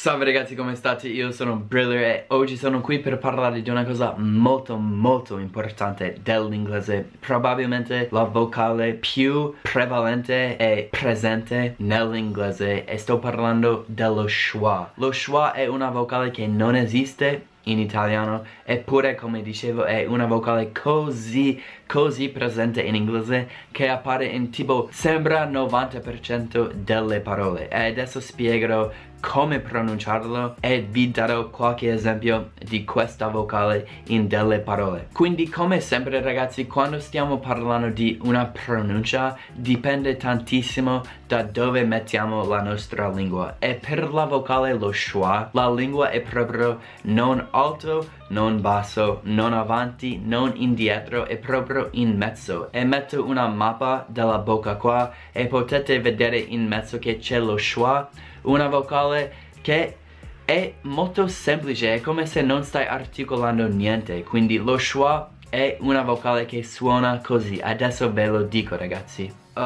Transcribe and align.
Salve 0.00 0.26
ragazzi 0.26 0.54
come 0.54 0.76
state? 0.76 1.08
Io 1.08 1.32
sono 1.32 1.56
Briller 1.56 2.02
e 2.02 2.24
oggi 2.28 2.56
sono 2.56 2.80
qui 2.80 3.00
per 3.00 3.18
parlare 3.18 3.62
di 3.62 3.68
una 3.68 3.84
cosa 3.84 4.14
molto 4.16 4.76
molto 4.76 5.38
importante 5.38 6.18
dell'inglese. 6.22 7.10
Probabilmente 7.18 8.06
la 8.12 8.22
vocale 8.22 8.92
più 8.92 9.52
prevalente 9.60 10.56
e 10.56 10.86
presente 10.88 11.74
nell'inglese 11.78 12.84
e 12.84 12.96
sto 12.96 13.18
parlando 13.18 13.82
dello 13.88 14.28
schwa. 14.28 14.92
Lo 14.94 15.10
schwa 15.10 15.50
è 15.50 15.66
una 15.66 15.90
vocale 15.90 16.30
che 16.30 16.46
non 16.46 16.76
esiste 16.76 17.46
in 17.68 17.78
italiano 17.78 18.44
eppure 18.64 19.14
come 19.14 19.42
dicevo 19.42 19.84
è 19.84 20.06
una 20.06 20.26
vocale 20.26 20.72
così 20.72 21.60
così 21.86 22.28
presente 22.28 22.82
in 22.82 22.94
inglese 22.94 23.48
che 23.70 23.88
appare 23.88 24.26
in 24.26 24.50
tipo 24.50 24.88
sembra 24.92 25.48
90% 25.48 26.72
delle 26.72 27.20
parole. 27.20 27.68
E 27.68 27.86
adesso 27.86 28.20
spiegherò 28.20 28.90
come 29.20 29.60
pronunciarlo 29.60 30.56
e 30.60 30.86
vi 30.88 31.10
darò 31.10 31.48
qualche 31.50 31.92
esempio 31.92 32.50
di 32.58 32.84
questa 32.84 33.28
vocale 33.28 33.86
in 34.08 34.28
delle 34.28 34.58
parole. 34.60 35.08
Quindi 35.12 35.48
come 35.48 35.80
sempre 35.80 36.20
ragazzi 36.20 36.66
quando 36.66 37.00
stiamo 37.00 37.38
parlando 37.38 37.88
di 37.88 38.18
una 38.22 38.46
pronuncia 38.46 39.36
dipende 39.52 40.16
tantissimo 40.16 41.02
da 41.26 41.42
dove 41.42 41.84
mettiamo 41.84 42.44
la 42.44 42.62
nostra 42.62 43.08
lingua. 43.10 43.56
E 43.58 43.74
per 43.74 44.12
la 44.12 44.24
vocale 44.24 44.72
lo 44.74 44.92
schwa 44.92 45.50
la 45.52 45.70
lingua 45.70 46.10
è 46.10 46.20
proprio 46.20 46.78
non 47.02 47.46
alto 47.50 48.16
non 48.28 48.60
basso 48.60 49.20
non 49.24 49.54
avanti 49.54 50.20
non 50.22 50.52
indietro 50.56 51.26
è 51.26 51.36
proprio 51.36 51.88
in 51.92 52.16
mezzo. 52.16 52.70
E 52.72 52.84
metto 52.84 53.24
una 53.24 53.46
mappa 53.46 54.04
della 54.08 54.38
bocca 54.38 54.76
qua 54.76 55.12
e 55.32 55.46
potete 55.46 56.00
vedere 56.00 56.38
in 56.38 56.66
mezzo 56.66 56.98
che 56.98 57.18
c'è 57.18 57.38
lo 57.38 57.56
schwa 57.56 58.08
una 58.48 58.68
vocale 58.68 59.32
che 59.60 59.96
è 60.44 60.74
molto 60.82 61.26
semplice, 61.28 61.94
è 61.94 62.00
come 62.00 62.26
se 62.26 62.42
non 62.42 62.64
stai 62.64 62.86
articolando 62.86 63.66
niente, 63.68 64.22
quindi 64.24 64.56
lo 64.56 64.78
schwa 64.78 65.30
è 65.50 65.76
una 65.80 66.02
vocale 66.02 66.46
che 66.46 66.62
suona 66.62 67.20
così, 67.20 67.60
adesso 67.62 68.12
ve 68.12 68.26
lo 68.26 68.42
dico 68.42 68.76
ragazzi. 68.76 69.32
Uh, 69.54 69.60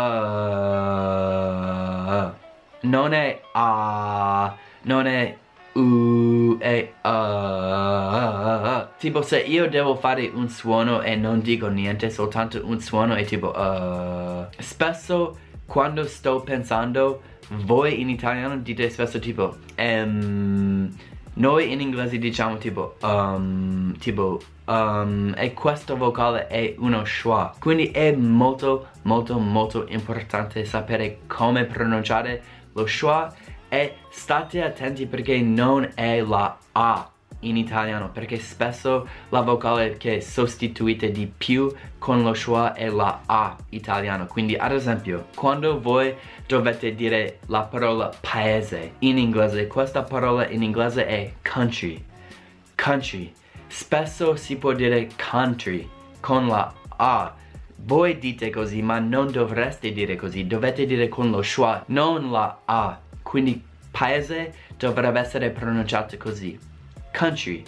non 2.80 3.12
è 3.12 3.40
A, 3.52 4.56
non 4.82 5.06
è 5.06 5.36
U, 5.74 6.58
è 6.58 6.92
uh, 7.02 8.86
Tipo 8.98 9.22
se 9.22 9.38
io 9.40 9.68
devo 9.68 9.94
fare 9.96 10.30
un 10.34 10.48
suono 10.48 11.02
e 11.02 11.14
non 11.16 11.40
dico 11.40 11.68
niente, 11.68 12.10
soltanto 12.10 12.60
un 12.64 12.80
suono 12.80 13.14
è 13.14 13.24
tipo 13.24 13.48
uh, 13.56 14.46
Spesso 14.58 15.36
quando 15.72 16.04
sto 16.04 16.40
pensando 16.40 17.22
voi 17.64 18.02
in 18.02 18.10
italiano 18.10 18.58
dite 18.58 18.90
spesso 18.90 19.18
tipo 19.18 19.56
um, 19.78 20.86
noi 21.34 21.72
in 21.72 21.80
inglese 21.80 22.18
diciamo 22.18 22.58
tipo 22.58 22.96
um, 23.00 23.96
tipo 23.96 24.38
um, 24.66 25.32
e 25.34 25.54
questo 25.54 25.96
vocale 25.96 26.46
è 26.48 26.74
uno 26.76 27.06
schwa. 27.06 27.54
Quindi 27.58 27.86
è 27.90 28.12
molto 28.12 28.88
molto 29.04 29.38
molto 29.38 29.86
importante 29.88 30.66
sapere 30.66 31.20
come 31.26 31.64
pronunciare 31.64 32.42
lo 32.74 32.86
schwa. 32.86 33.34
E 33.70 33.94
state 34.10 34.62
attenti 34.62 35.06
perché 35.06 35.40
non 35.40 35.90
è 35.94 36.20
la 36.20 36.54
A 36.72 37.11
in 37.42 37.56
italiano 37.56 38.10
perché 38.10 38.38
spesso 38.38 39.06
la 39.30 39.40
vocale 39.40 39.96
che 39.96 40.20
sostituite 40.20 41.10
di 41.10 41.26
più 41.26 41.72
con 41.98 42.22
lo 42.22 42.34
schwa 42.34 42.74
è 42.74 42.88
la 42.88 43.22
A 43.26 43.56
italiano. 43.70 44.26
Quindi 44.26 44.56
ad 44.56 44.72
esempio 44.72 45.28
quando 45.34 45.80
voi 45.80 46.14
dovete 46.46 46.94
dire 46.94 47.38
la 47.46 47.62
parola 47.62 48.12
paese 48.20 48.94
in 49.00 49.18
inglese 49.18 49.66
questa 49.66 50.02
parola 50.02 50.48
in 50.48 50.62
inglese 50.62 51.06
è 51.06 51.32
country. 51.42 52.02
Country. 52.74 53.32
Spesso 53.68 54.36
si 54.36 54.56
può 54.56 54.72
dire 54.72 55.08
country 55.30 55.88
con 56.20 56.46
la 56.46 56.72
A. 56.96 57.34
Voi 57.84 58.18
dite 58.18 58.50
così 58.50 58.82
ma 58.82 58.98
non 58.98 59.30
dovreste 59.30 59.92
dire 59.92 60.16
così. 60.16 60.46
Dovete 60.46 60.86
dire 60.86 61.08
con 61.08 61.30
lo 61.30 61.42
schwa 61.42 61.82
non 61.86 62.30
la 62.30 62.60
A. 62.64 63.00
Quindi 63.22 63.62
paese 63.90 64.54
dovrebbe 64.76 65.20
essere 65.20 65.50
pronunciato 65.50 66.16
così 66.16 66.70
country, 67.12 67.62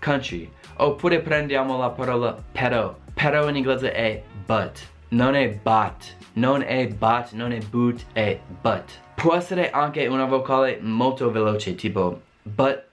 country. 0.00 0.50
Oppure 0.76 1.20
prendiamo 1.20 1.76
la 1.78 1.90
parola 1.90 2.36
però. 2.52 2.96
Però 3.12 3.48
in 3.48 3.56
inglese 3.56 3.92
è 3.92 4.22
but. 4.46 4.88
Non 5.08 5.34
è 5.34 5.48
but. 5.48 6.16
Non 6.34 6.62
è 6.62 6.86
but, 6.86 7.32
non 7.32 7.52
è 7.52 7.58
boot, 7.58 8.06
è 8.12 8.38
but. 8.62 9.00
Può 9.14 9.34
essere 9.34 9.70
anche 9.70 10.06
una 10.06 10.24
vocale 10.24 10.78
molto 10.80 11.30
veloce, 11.30 11.74
tipo 11.74 12.20
but. 12.42 12.84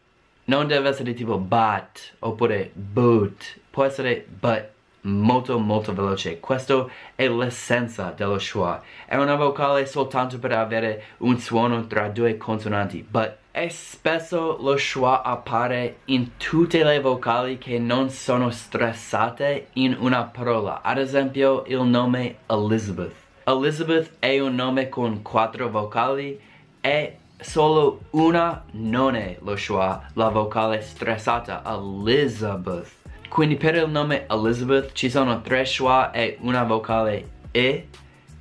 Non 0.46 0.68
deve 0.68 0.90
essere 0.90 1.14
tipo 1.14 1.38
but, 1.38 2.16
oppure 2.20 2.72
boot. 2.74 3.60
Può 3.70 3.84
essere 3.84 4.26
but 4.28 4.76
molto 5.08 5.58
molto 5.60 5.94
veloce 5.94 6.40
questo 6.40 6.90
è 7.16 7.28
l'essenza 7.30 8.14
dello 8.16 8.38
schwa 8.40 8.82
è 9.06 9.16
una 9.16 9.36
vocale 9.36 9.86
soltanto 9.86 10.38
per 10.40 10.52
avere 10.52 11.04
un 11.20 11.40
suono 11.40 11.88
tra 11.88 12.10
due 12.10 12.36
consonanti 12.38 13.06
but 13.10 13.36
e 13.58 13.70
spesso 13.70 14.58
lo 14.60 14.78
schwa 14.78 15.24
appare 15.24 16.02
in 16.06 16.38
tutte 16.38 16.84
le 16.84 17.00
vocali 17.00 17.58
che 17.58 17.80
non 17.80 18.12
sono 18.12 18.52
stressate 18.52 19.70
in 19.74 19.98
una 20.00 20.24
parola 20.26 20.82
ad 20.84 21.00
esempio 21.00 21.64
il 21.66 21.82
nome 21.82 22.38
Elizabeth 22.46 23.16
Elizabeth 23.46 24.12
è 24.20 24.40
un 24.40 24.54
nome 24.54 24.90
con 24.90 25.24
quattro 25.24 25.72
vocali 25.72 26.40
e 26.80 27.18
solo 27.40 28.02
una 28.12 28.64
non 28.74 29.16
è 29.16 29.38
lo 29.42 29.56
schwa 29.56 30.06
la 30.14 30.30
vocale 30.30 30.82
stressata 30.82 31.64
Elizabeth 31.66 32.92
quindi 33.28 33.56
per 33.56 33.74
il 33.74 33.90
nome 33.90 34.28
Elizabeth 34.30 34.94
ci 34.94 35.10
sono 35.10 35.42
tre 35.42 35.66
schwa 35.66 36.12
e 36.12 36.38
una 36.42 36.64
vocale 36.64 37.36
E. 37.52 37.88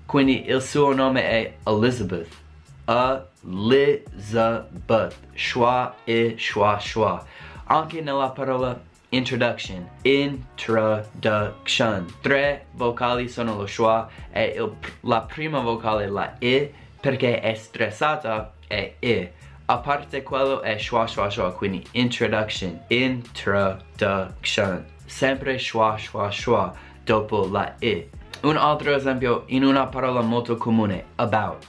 Quindi 0.05 0.47
il 0.47 0.63
suo 0.63 0.93
nome 0.95 1.23
è 1.23 1.55
Elizabeth. 1.65 2.29
Elizabeth. 2.89 5.15
Schwa 5.35 5.95
e 6.07 6.37
schwa 6.39 6.79
schwa. 6.79 7.25
Anche 7.69 8.01
nella 8.01 8.31
parola 8.31 8.81
introduction. 9.11 9.87
Introduction. 10.03 12.07
Tre 12.23 12.67
vocali 12.73 13.29
sono 13.29 13.57
lo 13.57 13.67
schwa 13.67 14.09
e 14.33 14.55
il, 14.57 14.73
la 15.01 15.21
prima 15.23 15.61
vocale 15.61 16.09
la 16.09 16.39
E 16.39 16.73
perché 17.01 17.41
è 17.41 17.55
stressata 17.55 18.53
è 18.67 18.95
E 18.99 19.33
a 19.67 19.79
parte 19.79 20.23
quello 20.23 20.63
è 20.63 20.79
schwa 20.79 21.07
schwa 21.07 21.29
schwa 21.29 21.53
quindi 21.53 21.85
introduction 21.93 22.81
introduction 22.89 24.85
sempre 25.07 25.59
schwa 25.59 25.99
schwa 25.99 26.31
schwa 26.31 26.73
dopo 27.05 27.49
la 27.51 27.75
e 27.79 28.11
un 28.43 28.57
altro 28.57 28.95
esempio 28.95 29.43
in 29.47 29.65
una 29.65 29.87
parola 29.87 30.21
molto 30.21 30.57
comune 30.57 31.05
about 31.17 31.65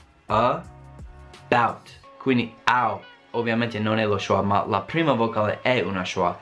about 1.48 1.90
quindi 2.18 2.54
out 2.64 3.02
ovviamente 3.32 3.78
non 3.78 3.98
è 3.98 4.06
lo 4.06 4.18
schwa 4.18 4.42
ma 4.42 4.64
la 4.66 4.80
prima 4.80 5.12
vocale 5.12 5.60
è 5.62 5.80
una 5.80 6.04
schwa 6.04 6.36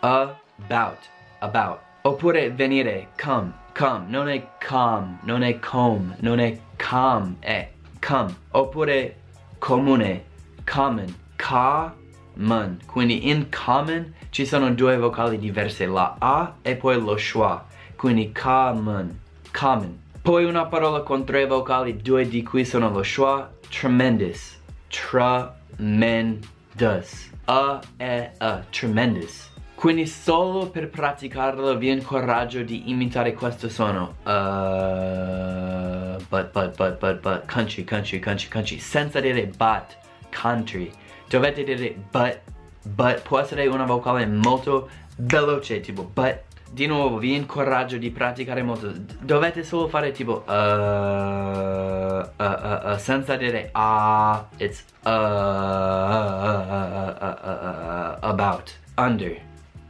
about 0.00 0.98
about 1.40 1.78
oppure 2.02 2.50
venire 2.50 3.08
come 3.20 3.52
come 3.74 4.04
non 4.08 4.28
è 4.28 4.46
come 4.66 5.18
non 5.22 5.42
è 5.42 5.58
come 5.58 6.16
non 6.20 6.38
è 6.40 6.58
come 6.76 7.36
è 7.40 7.70
come 8.00 8.34
oppure 8.50 9.16
comune 9.58 10.28
common, 10.68 11.14
common. 11.36 12.78
Quindi 12.86 13.30
in 13.30 13.48
common 13.50 14.14
ci 14.30 14.44
sono 14.44 14.70
due 14.74 14.96
vocali 14.98 15.38
diverse, 15.38 15.86
la 15.86 16.16
A 16.18 16.56
e 16.62 16.76
poi 16.76 17.00
lo 17.00 17.16
schwa. 17.16 17.66
Quindi 17.96 18.32
common, 18.32 19.18
common. 19.52 20.06
Poi 20.22 20.44
una 20.44 20.66
parola 20.66 21.00
con 21.00 21.24
tre 21.24 21.46
vocali, 21.46 21.96
due 21.96 22.28
di 22.28 22.42
cui 22.42 22.64
sono 22.64 22.90
lo 22.90 23.02
schwa, 23.02 23.50
tremendous, 23.68 24.58
tremendous. 24.88 26.46
A 27.46 27.80
e 27.96 28.30
A, 28.38 28.62
tremendous. 28.70 29.50
Quindi 29.74 30.06
solo 30.06 30.68
per 30.68 30.90
praticarlo 30.90 31.76
vi 31.76 31.90
incoraggio 31.90 32.62
di 32.62 32.90
imitare 32.90 33.32
questo 33.32 33.68
suono. 33.68 34.16
Uh, 34.24 36.16
but, 36.28 36.50
but, 36.52 36.76
but, 36.76 36.98
but, 36.98 37.20
but, 37.20 37.46
country, 37.46 37.84
country, 37.84 38.18
country, 38.18 38.48
country. 38.48 38.78
Senza 38.78 39.20
dire 39.20 39.46
but 39.46 39.96
country. 40.30 40.90
Dovete 41.28 41.62
dire 41.64 41.94
but, 42.10 42.40
but 42.82 43.22
può 43.22 43.38
essere 43.38 43.66
una 43.66 43.86
vocale 43.86 44.26
molto 44.26 44.88
veloce, 45.16 45.80
tipo 45.80 46.02
but. 46.02 46.40
Di 46.70 46.86
nuovo 46.86 47.18
vi 47.18 47.34
incoraggio 47.34 47.96
di 47.96 48.10
praticare 48.10 48.62
molto. 48.62 48.92
Dovete 49.20 49.64
solo 49.64 49.88
fare 49.88 50.12
tipo 50.12 50.44
uh, 50.46 50.52
uh, 52.36 52.92
uh, 52.92 52.96
senza 52.98 53.36
dire 53.36 53.70
ah, 53.72 54.46
it's 54.58 54.84
uh, 55.02 55.08
uh, 55.08 55.12
uh, 57.20 58.16
about, 58.20 58.78
under, 58.96 59.40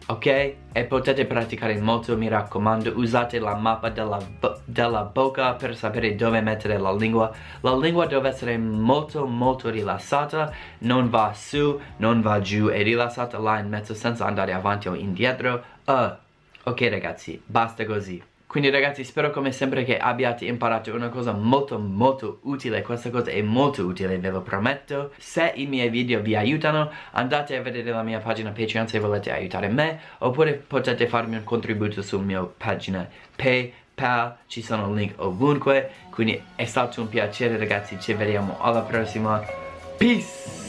ok? 0.07 0.27
E 0.73 0.85
potete 0.85 1.27
praticare 1.27 1.79
molto, 1.81 2.17
mi 2.17 2.29
raccomando, 2.29 2.93
usate 2.95 3.41
la 3.41 3.57
mappa 3.57 3.89
della, 3.89 4.19
della, 4.65 5.03
bocca 5.03 5.55
per 5.55 5.77
sapere 5.77 6.15
dove 6.15 6.41
mettere 6.41 6.79
la 6.79 6.93
lingua. 6.93 7.31
La 7.63 7.77
lingua 7.77 8.07
deve 8.07 8.29
essere 8.29 8.57
molto 8.57 9.27
molto 9.27 9.69
rilassata, 9.69 10.53
non 10.79 11.11
va 11.11 11.33
su, 11.35 11.79
non 11.97 12.21
va 12.21 12.41
giù, 12.41 12.69
è 12.69 12.83
rilassata 12.83 13.39
là 13.39 13.59
in 13.59 13.69
mezzo 13.69 13.95
senza 13.95 14.25
andare 14.27 14.53
avanti 14.53 14.89
o 14.89 14.95
indietro. 14.95 15.65
Uh, 15.85 16.27
ok 16.69 16.89
ragazzi, 16.91 17.41
basta 17.45 17.85
così. 17.85 18.23
Quindi 18.49 18.71
ragazzi 18.71 19.05
spero 19.05 19.31
come 19.31 19.53
sempre 19.53 19.85
che 19.85 19.99
abbiate 19.99 20.47
imparato 20.47 20.95
una 20.95 21.11
cosa 21.11 21.33
molto 21.33 21.79
molto 21.79 22.39
utile. 22.45 22.81
Questa 22.81 23.11
cosa 23.11 23.31
è 23.31 23.43
molto 23.43 23.85
utile 23.85 24.17
ve 24.17 24.31
lo 24.31 24.41
prometto. 24.41 25.13
Se 25.19 25.53
i 25.57 25.67
miei 25.67 25.91
video 25.91 26.23
vi 26.23 26.35
aiutano 26.35 26.91
andate 27.11 27.57
a 27.57 27.61
vedere 27.61 27.91
la 27.91 28.03
mia 28.03 28.21
pagina 28.21 28.51
Patreon 28.51 28.89
se 28.89 29.01
volete 29.01 29.31
aiutare 29.31 29.69
me 29.69 30.01
Oppure 30.21 30.55
potete 30.55 31.07
farmi 31.07 31.37
un 31.37 31.45
contributo 31.45 32.01
sul 32.01 32.25
mio 32.25 32.55
pagina 32.57 33.07
PayPal. 33.37 34.39
Ci 34.47 34.63
sono 34.63 34.95
link 34.95 35.21
ovunque. 35.23 35.91
Quindi 36.09 36.43
è 36.55 36.65
stato 36.65 37.03
un 37.03 37.11
piacere 37.11 37.59
ragazzi. 37.59 38.01
Ci 38.01 38.15
vediamo 38.15 38.57
alla 38.63 38.81
prossima. 38.81 39.45
Peace 39.99 40.68